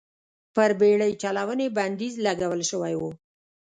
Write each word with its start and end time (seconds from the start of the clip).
پر 0.55 0.71
بېړۍ 0.79 1.13
چلونې 1.23 1.67
بندیز 1.77 2.13
لګول 2.25 2.61
شوی 2.71 2.93
و. 2.97 3.01